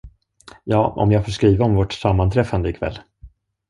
Ja, 0.63 0.87
om 0.87 1.11
jag 1.11 1.25
får 1.25 1.31
skriva 1.31 1.65
om 1.65 1.75
vårt 1.75 1.93
sammanträffande 1.93 2.69
i 2.69 2.73
kväll. 2.73 2.99